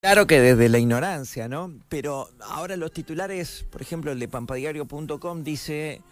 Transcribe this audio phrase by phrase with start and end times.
[0.00, 1.74] Claro que desde la ignorancia, ¿no?
[1.88, 6.02] Pero ahora los titulares, por ejemplo, el de pampadiario.com dice,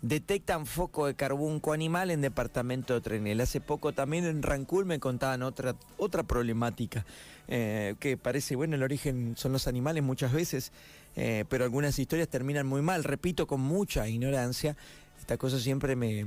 [0.00, 3.40] detectan foco de carbunco animal en departamento de Trenel.
[3.40, 7.04] Hace poco también en Rancul me contaban otra, otra problemática,
[7.48, 10.70] eh, que parece, bueno, el origen son los animales muchas veces,
[11.16, 14.76] eh, pero algunas historias terminan muy mal, repito, con mucha ignorancia.
[15.18, 16.26] Estas cosas siempre me,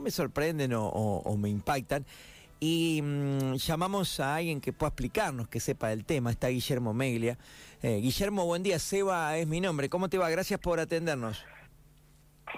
[0.00, 2.04] me sorprenden o, o me impactan.
[2.58, 6.30] Y mm, llamamos a alguien que pueda explicarnos, que sepa del tema.
[6.30, 7.38] Está Guillermo Meglia.
[7.82, 8.78] Eh, Guillermo, buen día.
[8.78, 9.88] Seba es mi nombre.
[9.88, 10.30] ¿Cómo te va?
[10.30, 11.44] Gracias por atendernos.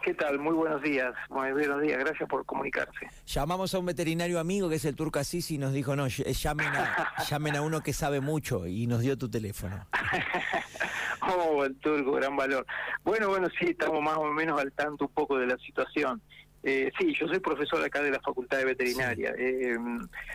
[0.05, 0.39] ¿Qué tal?
[0.39, 1.15] Muy buenos días.
[1.31, 1.99] Muy buenos días.
[1.99, 3.09] Gracias por comunicarse.
[3.27, 6.69] Llamamos a un veterinario amigo que es el Turco Asís y nos dijo, no, llamen
[6.69, 9.87] a, llamen a uno que sabe mucho y nos dio tu teléfono.
[11.23, 12.67] oh, el Turco, gran valor.
[13.03, 16.23] Bueno, bueno, sí, estamos más o menos al tanto un poco de la situación.
[16.65, 19.77] Eh, sí, yo soy profesor acá de la Facultad de Veterinaria, eh,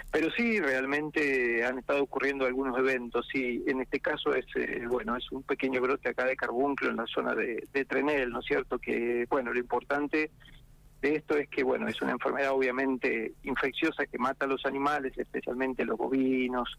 [0.10, 3.28] pero sí, realmente han estado ocurriendo algunos eventos.
[3.32, 6.98] Sí, en este caso es eh, bueno, es un pequeño brote acá de carbunclo en
[6.98, 8.80] la zona de, Trenel, ¿no es cierto?
[8.80, 10.32] Que bueno, lo importante
[11.02, 15.18] de esto es que bueno, es una enfermedad obviamente infecciosa que mata a los animales,
[15.18, 16.78] especialmente los bovinos.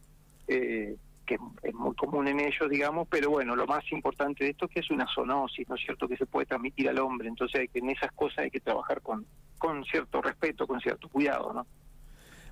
[1.24, 4.70] Que es muy común en ellos, digamos, pero bueno, lo más importante de esto es
[4.72, 7.68] que es una zoonosis, ¿no es cierto?, que se puede transmitir al hombre, entonces hay
[7.68, 9.26] que, en esas cosas hay que trabajar con,
[9.58, 11.66] con cierto respeto, con cierto cuidado, ¿no?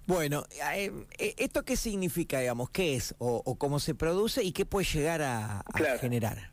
[0.06, 2.70] Bueno, eh, eh, ¿esto qué significa, digamos?
[2.70, 5.62] ¿Qué es o, cómo se produce y qué puede llegar a,
[6.00, 6.50] generar?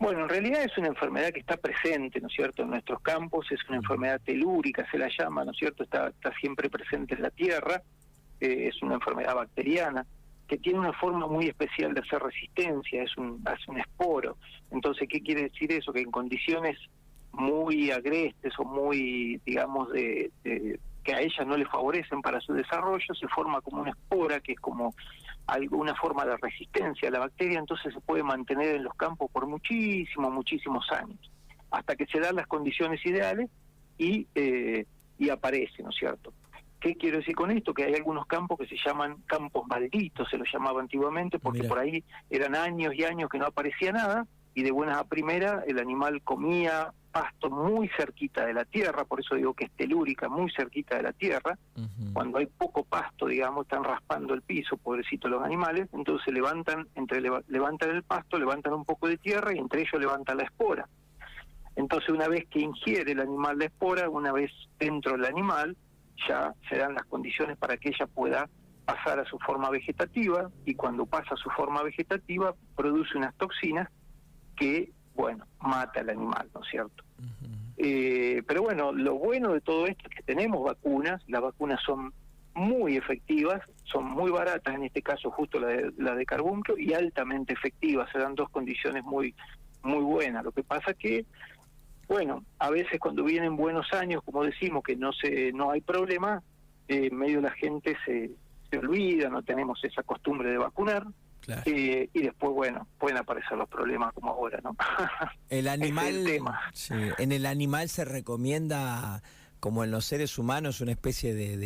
[0.00, 3.46] Bueno, en realidad es una enfermedad que está presente, ¿no es cierto?, en nuestros campos,
[3.50, 7.22] es una enfermedad telúrica, se la llama, ¿no es cierto?, está, está siempre presente en
[7.22, 7.82] la tierra,
[8.40, 10.06] eh, es una enfermedad bacteriana,
[10.48, 14.38] que tiene una forma muy especial de hacer resistencia, es un, es un esporo.
[14.70, 15.92] Entonces, ¿qué quiere decir eso?
[15.92, 16.78] Que en condiciones
[17.32, 20.30] muy agrestes o muy, digamos, de,
[21.04, 24.52] que a ella no le favorecen para su desarrollo, se forma como una espora, que
[24.52, 24.94] es como
[25.46, 29.46] alguna forma de resistencia a la bacteria, entonces se puede mantener en los campos por
[29.46, 31.18] muchísimos, muchísimos años,
[31.70, 33.48] hasta que se dan las condiciones ideales
[33.96, 34.86] y, eh,
[35.18, 36.32] y aparece, ¿no es cierto?
[36.80, 37.74] ¿Qué quiero decir con esto?
[37.74, 41.78] Que hay algunos campos que se llaman campos malditos, se los llamaba antiguamente, porque por
[41.78, 45.78] ahí eran años y años que no aparecía nada, y de buenas a primeras el
[45.78, 50.50] animal comía pasto muy cerquita de la tierra, por eso digo que es telúrica, muy
[50.52, 51.58] cerquita de la tierra.
[52.12, 57.20] Cuando hay poco pasto, digamos, están raspando el piso, pobrecitos los animales, entonces levantan, entre
[57.48, 60.88] levantan el pasto, levantan un poco de tierra y entre ellos levantan la espora.
[61.76, 65.76] Entonces una vez que ingiere el animal la espora, una vez dentro del animal,
[66.26, 68.48] ya se dan las condiciones para que ella pueda
[68.84, 73.88] pasar a su forma vegetativa y cuando pasa a su forma vegetativa produce unas toxinas
[74.56, 77.04] que, bueno, mata al animal, ¿no es cierto?
[77.76, 82.12] Eh, pero bueno, lo bueno de todo esto es que tenemos vacunas, las vacunas son
[82.54, 86.92] muy efectivas, son muy baratas, en este caso justo la de, la de carbunco, y
[86.92, 89.34] altamente efectivas, se dan dos condiciones muy,
[89.82, 90.44] muy buenas.
[90.44, 91.24] Lo que pasa que
[92.08, 96.42] bueno, a veces cuando vienen buenos años, como decimos, que no se no hay problema,
[96.88, 98.30] eh, en medio la gente se,
[98.70, 101.06] se olvida, no tenemos esa costumbre de vacunar.
[101.64, 104.76] Eh, y después, bueno, pueden aparecer los problemas como ahora, ¿no?
[105.48, 106.26] El animal,
[106.90, 109.22] en el animal se recomienda,
[109.58, 111.56] como en los seres humanos, una especie de,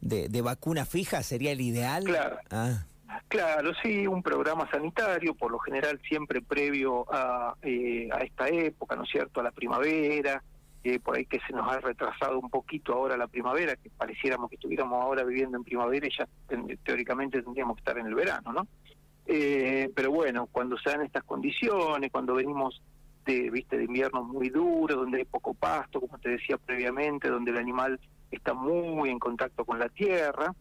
[0.00, 2.02] de, de, vacuna fija, ¿sería el ideal?
[2.02, 2.38] Claro.
[2.50, 2.84] Ah.
[3.28, 8.96] Claro, sí, un programa sanitario, por lo general siempre previo a, eh, a esta época,
[8.96, 10.42] ¿no es cierto?, a la primavera,
[10.84, 14.48] eh, por ahí que se nos ha retrasado un poquito ahora la primavera, que pareciéramos
[14.48, 16.28] que estuviéramos ahora viviendo en primavera y ya
[16.84, 18.68] teóricamente tendríamos que estar en el verano, ¿no?
[19.26, 22.80] Eh, pero bueno, cuando se dan estas condiciones, cuando venimos
[23.24, 27.50] de, viste, de invierno muy duro, donde hay poco pasto, como te decía previamente, donde
[27.50, 27.98] el animal
[28.30, 30.54] está muy en contacto con la tierra,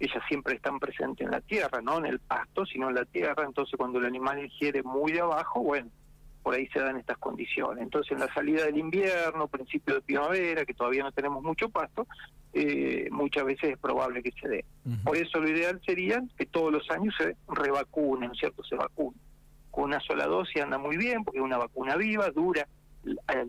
[0.00, 3.44] ellas siempre están presentes en la tierra, no en el pasto, sino en la tierra,
[3.44, 5.90] entonces cuando el animal ingiere muy de abajo, bueno,
[6.42, 7.82] por ahí se dan estas condiciones.
[7.82, 12.06] Entonces en la salida del invierno, principio de primavera, que todavía no tenemos mucho pasto,
[12.54, 14.64] eh, muchas veces es probable que se dé.
[15.04, 18.64] Por eso lo ideal sería que todos los años se revacunen, ¿cierto?
[18.64, 19.20] Se vacunen.
[19.70, 22.66] Con una sola dosis anda muy bien, porque es una vacuna viva, dura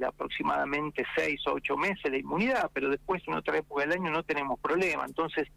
[0.08, 4.24] aproximadamente seis o ocho meses de inmunidad, pero después en otra época del año no
[4.24, 5.06] tenemos problema.
[5.06, 5.48] Entonces,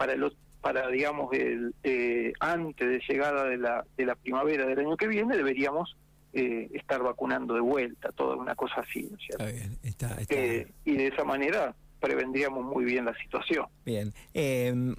[0.00, 4.78] para los para digamos el, eh, antes de llegada de la de la primavera del
[4.78, 5.94] año que viene deberíamos
[6.32, 11.08] eh, estar vacunando de vuelta toda una cosa así Está bien, está, eh, y de
[11.08, 13.66] esa manera prevendríamos muy bien la situación.
[13.84, 14.14] Bien,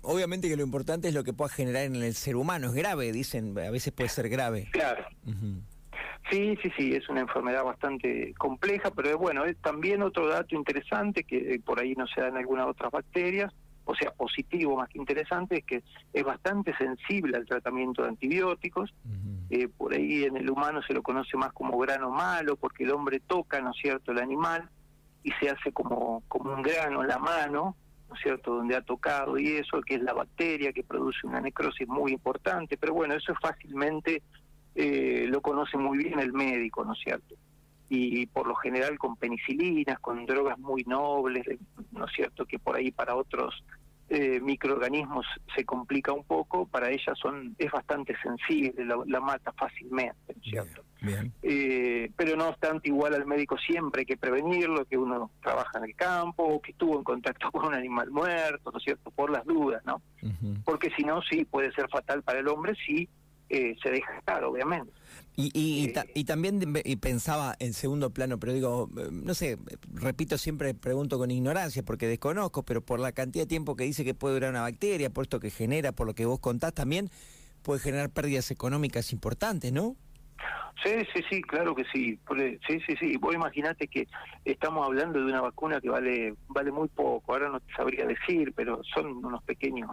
[0.03, 3.11] obviamente que lo importante es lo que pueda generar en el ser humano, es grave,
[3.11, 4.69] dicen, a veces puede ser grave.
[4.71, 5.03] Claro.
[6.29, 11.23] Sí, sí, sí, es una enfermedad bastante compleja, pero bueno, es también otro dato interesante
[11.23, 13.51] que por ahí no se da en algunas otras bacterias,
[13.85, 15.83] o sea, positivo más que interesante, es que
[16.13, 18.93] es bastante sensible al tratamiento de antibióticos.
[19.49, 22.91] Eh, por ahí en el humano se lo conoce más como grano malo, porque el
[22.91, 24.69] hombre toca, ¿no es cierto?, el animal
[25.23, 27.75] y se hace como, como un grano en la mano,
[28.07, 31.41] ¿no es cierto?, donde ha tocado y eso, que es la bacteria que produce una
[31.41, 32.77] necrosis muy importante.
[32.77, 34.21] Pero bueno, eso fácilmente
[34.75, 37.35] eh, lo conoce muy bien el médico, ¿no es cierto?
[37.93, 41.45] Y por lo general con penicilinas, con drogas muy nobles,
[41.91, 42.45] ¿no es cierto?
[42.45, 43.65] Que por ahí para otros
[44.07, 50.33] eh, microorganismos se complica un poco, para ellas son es bastante sensible, la, mata fácilmente,
[50.33, 50.83] ¿no es cierto?
[51.01, 55.77] Bien, eh, pero no obstante, igual al médico siempre hay que prevenirlo, que uno trabaja
[55.79, 59.11] en el campo, que estuvo en contacto con un animal muerto, ¿no es cierto?
[59.11, 60.01] Por las dudas, ¿no?
[60.63, 63.09] Porque si no, sí, puede ser fatal para el hombre si
[63.51, 64.91] eh, se deja estar, obviamente.
[65.35, 69.57] Y, y, y, también y pensaba en segundo plano, pero digo, eh, no sé,
[69.93, 74.03] repito, siempre pregunto con ignorancia porque desconozco, pero por la cantidad de tiempo que dice
[74.03, 77.09] que puede durar una bacteria, por esto que genera, por lo que vos contás, también
[77.61, 79.95] puede generar pérdidas económicas importantes, ¿no?
[80.83, 82.19] Sí, sí, sí, claro que sí.
[82.67, 83.17] Sí, sí, sí.
[83.17, 84.07] Vos imaginate que
[84.45, 87.33] estamos hablando de una vacuna que vale vale muy poco.
[87.33, 89.91] Ahora no te sabría decir, pero son unos pequeños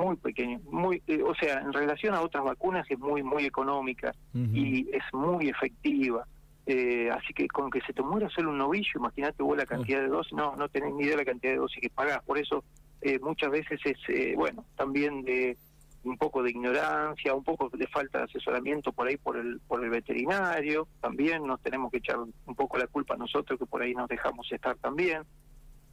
[0.00, 4.14] muy pequeño, muy, eh, o sea, en relación a otras vacunas es muy, muy económica
[4.34, 6.26] y es muy efectiva.
[6.66, 10.00] Eh, así que con que se te muera solo un novillo, imagínate vos la cantidad
[10.00, 12.22] de dosis, no, no tenés ni idea de la cantidad de dosis que pagás.
[12.24, 12.64] Por eso
[13.00, 15.56] eh, muchas veces es, bueno, también de
[16.04, 19.84] un poco de ignorancia, un poco de falta de asesoramiento por ahí por el por
[19.84, 23.82] el veterinario, también nos tenemos que echar un poco la culpa a nosotros que por
[23.82, 25.22] ahí nos dejamos estar también.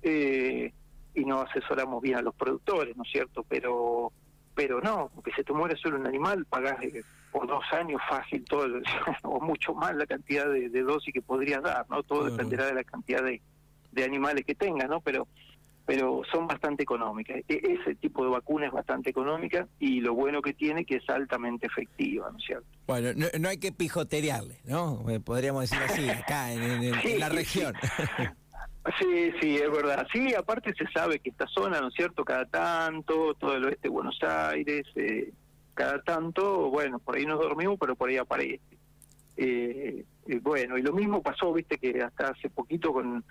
[0.02, 0.72] Eh,
[1.18, 3.44] y no asesoramos bien a los productores, ¿no es cierto?
[3.48, 4.12] Pero
[4.54, 8.44] pero no, aunque se te muere solo un animal, pagás eh, por dos años fácil
[8.44, 8.66] todo,
[9.24, 12.02] o mucho más la cantidad de, dosis que podrías dar, ¿no?
[12.02, 13.40] Todo dependerá de la cantidad de,
[13.92, 15.00] de animales que tengas, ¿no?
[15.02, 15.28] Pero
[15.88, 17.38] pero son bastante económicas.
[17.48, 21.10] E, ese tipo de vacuna es bastante económica y lo bueno que tiene que es
[21.10, 22.68] altamente efectiva, ¿no es cierto?
[22.86, 23.10] Bueno,
[23.40, 25.10] no, hay que pijoterearle, ¿no?
[25.10, 27.74] Eh, podríamos decir así, acá en, la región.
[28.18, 28.24] Sí,
[29.00, 30.08] sí, es verdad.
[30.12, 32.24] Sí, aparte se sabe que esta zona, ¿no es cierto?
[32.24, 35.32] Cada tanto, todo el oeste de Buenos Aires, eh,
[35.74, 38.62] cada tanto, bueno, por ahí nos dormimos, pero por ahí aparece.
[39.36, 40.04] Eh,
[40.42, 43.24] bueno, y lo mismo pasó, viste, que hasta hace poquito con,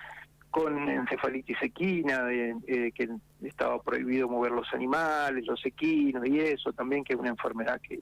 [0.51, 3.09] con encefalitis equina, eh, que
[3.43, 8.01] estaba prohibido mover los animales, los equinos y eso, también que es una enfermedad que,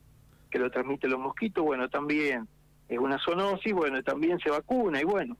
[0.51, 2.47] que lo transmiten los mosquitos, bueno, también
[2.89, 5.37] es una zoonosis, bueno, también se vacuna y bueno,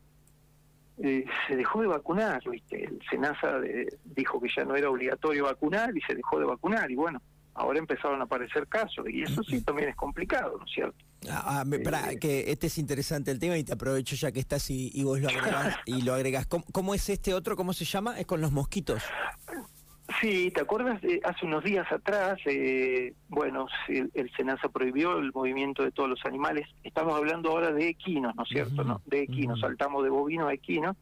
[1.03, 2.85] eh, se dejó de vacunar, ¿viste?
[2.85, 3.61] El SENASA
[4.05, 7.21] dijo que ya no era obligatorio vacunar y se dejó de vacunar y bueno,
[7.55, 11.05] ahora empezaron a aparecer casos y eso sí también es complicado, ¿no es cierto?
[11.31, 14.69] Ah, ah eh, que este es interesante el tema y te aprovecho ya que estás
[14.71, 15.77] y, vos lo agregás.
[15.87, 16.47] y lo agregás.
[16.47, 17.57] ¿Cómo, es este otro?
[17.57, 18.19] ¿Cómo se llama?
[18.19, 19.03] Es con los mosquitos.
[20.25, 21.03] Sí, ¿te acuerdas?
[21.23, 26.25] hace unos días atrás, eh, bueno, el, el, SENASA prohibió el movimiento de todos los
[26.25, 26.67] animales.
[26.83, 28.85] Estamos hablando ahora de equinos, ¿no es cierto?
[28.85, 29.03] ¿no?
[29.05, 30.97] De equinos, saltamos de bovino a equino,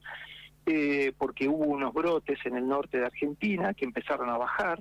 [0.67, 4.81] eh, porque hubo unos brotes en el norte de Argentina que empezaron a bajar,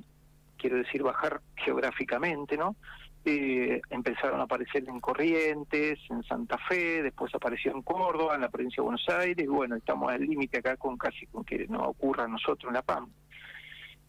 [0.58, 2.76] quiero decir bajar geográficamente, ¿no?
[3.24, 8.50] Eh, empezaron a aparecer en Corrientes, en Santa Fe, después apareció en Córdoba, en la
[8.50, 11.84] provincia de Buenos Aires, y bueno, estamos al límite acá con casi con que no
[11.84, 13.21] ocurra a nosotros en La Pampa.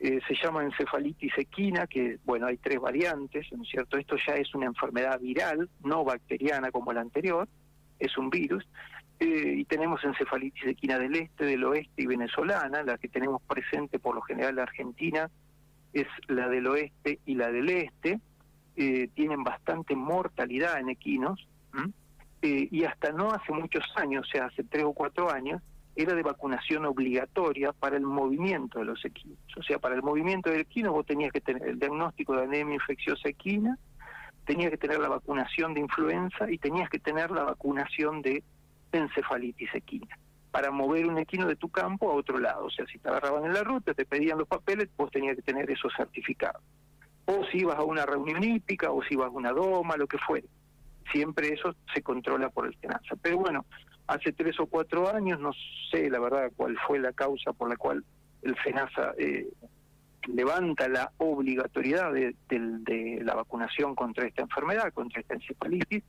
[0.05, 3.97] Eh, se llama encefalitis equina, que bueno, hay tres variantes, ¿no es cierto?
[3.97, 7.49] Esto ya es una enfermedad viral, no bacteriana como la anterior,
[8.01, 8.67] es un virus.
[9.21, 14.01] Eh, y tenemos encefalitis equina del este, del oeste y venezolana, la que tenemos presente
[14.01, 15.31] por lo general en Argentina
[15.93, 18.19] es la del oeste y la del este,
[18.75, 21.47] eh, tienen bastante mortalidad en equinos,
[22.45, 25.63] y hasta no hace muchos años, o sea, hace tres o cuatro años,
[25.95, 29.39] era de vacunación obligatoria para el movimiento de los equinos.
[29.57, 32.77] O sea, para el movimiento del equino vos tenías que tener el diagnóstico de anemia
[32.77, 33.79] infecciosa equina,
[34.47, 38.43] tenías que tener la vacunación de influenza y tenías que tener la vacunación de
[38.93, 40.19] encefalitis equina
[40.51, 42.67] para mover un equino de tu campo a otro lado.
[42.67, 45.43] O sea, si te agarraban en la ruta, te pedían los papeles, vos tenías que
[45.43, 46.63] tener esos certificados.
[47.25, 50.19] O si ibas a una reunión hípica, o si ibas a una doma, lo que
[50.19, 50.47] fuere.
[51.11, 53.17] Siempre eso se controla por el SENASA.
[53.23, 53.65] Pero bueno,
[54.07, 55.53] hace tres o cuatro años, no
[55.91, 58.05] sé la verdad cuál fue la causa por la cual
[58.43, 59.49] el FENASA eh,
[60.27, 66.03] levanta la obligatoriedad de, la vacunación contra esta enfermedad, contra esta encefalitis.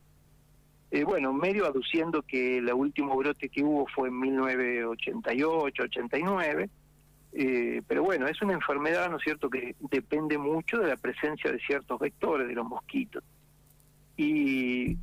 [0.91, 6.69] Eh, bueno, medio aduciendo que el último brote que hubo fue en 1988, 89,
[7.35, 11.51] eh, pero bueno, es una enfermedad, ¿no es cierto?, que depende mucho de la presencia
[11.51, 13.23] de ciertos vectores, de los mosquitos.
[14.15, 14.97] Y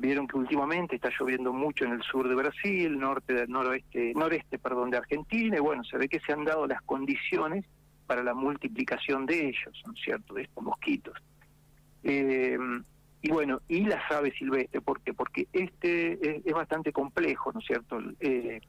[0.00, 4.88] Vieron que últimamente está lloviendo mucho en el sur de Brasil, norte, noroeste, noreste, perdón,
[4.88, 7.66] de Argentina, y bueno, se ve que se han dado las condiciones
[8.06, 11.18] para la multiplicación de ellos, ¿no es cierto?, de estos mosquitos.
[12.02, 12.56] Eh,
[13.20, 15.12] y bueno, y las aves silvestres, ¿por qué?
[15.12, 18.62] Porque este es, bastante complejo, ¿no es cierto?, eh,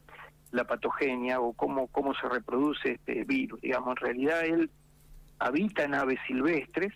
[0.52, 3.62] la patogenia o cómo, cómo se reproduce este virus.
[3.62, 4.70] Digamos, en realidad él
[5.40, 6.94] habita en aves silvestres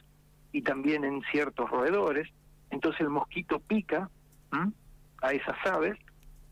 [0.52, 2.30] y también en ciertos roedores,
[2.70, 4.10] entonces el mosquito pica
[5.22, 5.98] a esas aves,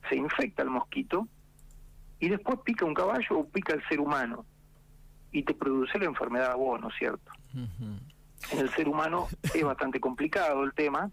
[0.10, 1.28] se infecta el mosquito
[2.20, 4.46] y después pica un caballo o pica el ser humano
[5.32, 7.32] y te produce la enfermedad a vos, ¿no es cierto?
[8.52, 11.10] En el ser humano es bastante complicado el tema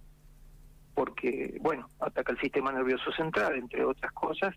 [0.94, 4.54] porque, bueno, ataca el sistema nervioso central, entre otras cosas,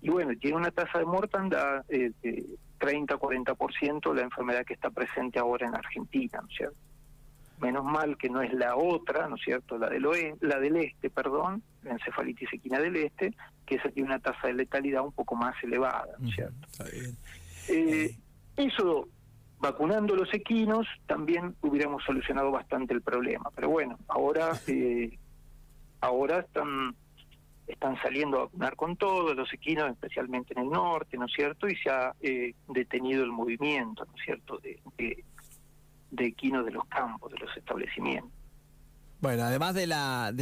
[0.00, 2.46] y bueno, tiene una tasa de mortandad eh, de
[2.78, 6.76] 30-40% la enfermedad que está presente ahora en Argentina, ¿no es cierto?
[7.60, 9.78] Menos mal que no es la otra, ¿no es cierto?
[9.78, 10.06] La del,
[10.40, 13.34] la del este, perdón, la encefalitis equina del este,
[13.64, 16.68] que esa tiene una tasa de letalidad un poco más elevada, ¿no es cierto?
[17.68, 18.14] Eh,
[18.56, 19.08] eso,
[19.58, 23.50] vacunando los equinos, también hubiéramos solucionado bastante el problema.
[23.54, 25.18] Pero bueno, ahora, eh,
[26.00, 26.94] ahora están
[27.66, 31.68] están saliendo a vacunar con todos los equinos, especialmente en el norte, ¿no es cierto?
[31.68, 35.24] Y se ha eh, detenido el movimiento, ¿no es cierto?, de, de
[36.18, 38.30] equinos de los campos, de los establecimientos.
[39.20, 40.32] Bueno, además de la...